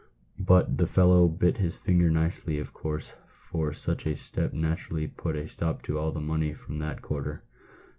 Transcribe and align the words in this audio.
"But 0.39 0.79
the 0.79 0.87
fellow 0.87 1.27
bit 1.27 1.57
his 1.57 1.75
fingers 1.75 2.11
nicely, 2.11 2.57
of 2.57 2.73
course; 2.73 3.13
for 3.51 3.71
such 3.71 4.07
a 4.07 4.15
step 4.15 4.51
naturally 4.51 5.05
put 5.05 5.35
a 5.35 5.47
stop 5.47 5.83
to 5.83 5.99
all 5.99 6.11
money 6.13 6.53
from 6.55 6.79
that 6.79 7.03
quarter." 7.03 7.43